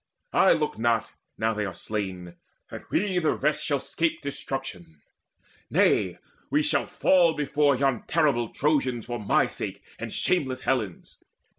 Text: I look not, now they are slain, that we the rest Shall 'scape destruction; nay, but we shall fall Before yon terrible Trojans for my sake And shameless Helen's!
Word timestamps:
I 0.33 0.53
look 0.53 0.79
not, 0.79 1.11
now 1.37 1.53
they 1.53 1.63
are 1.63 1.75
slain, 1.75 2.33
that 2.71 2.89
we 2.89 3.19
the 3.19 3.35
rest 3.35 3.63
Shall 3.63 3.79
'scape 3.79 4.19
destruction; 4.23 5.03
nay, 5.69 6.13
but 6.13 6.19
we 6.49 6.63
shall 6.63 6.87
fall 6.87 7.35
Before 7.35 7.75
yon 7.77 8.01
terrible 8.07 8.49
Trojans 8.49 9.05
for 9.05 9.19
my 9.19 9.45
sake 9.45 9.83
And 9.99 10.11
shameless 10.11 10.61
Helen's! 10.61 11.19